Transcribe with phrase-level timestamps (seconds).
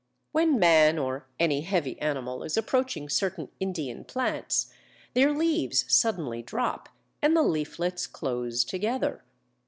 [0.31, 4.73] When man or any heavy animal is approaching certain Indian plants,
[5.13, 6.89] their leaves suddenly drop,
[7.21, 9.23] and the leaflets close together.